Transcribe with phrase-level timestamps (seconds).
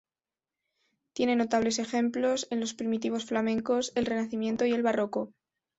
[1.13, 5.31] Tiene notables ejemplos en los primitivos flamencos, el Renacimiento y el Barroco.